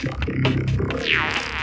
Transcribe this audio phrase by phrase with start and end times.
[0.00, 1.57] Yeah.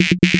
[0.00, 0.39] you